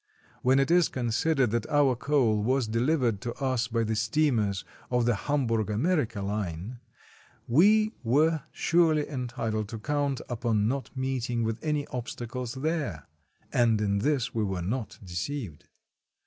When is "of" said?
4.89-5.05